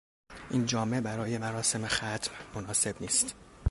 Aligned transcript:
این 0.49 0.65
جامه 0.65 1.01
برای 1.01 1.37
مراسم 1.37 1.87
ختم 1.87 2.31
مناسب 2.55 2.95
نیست. 3.01 3.35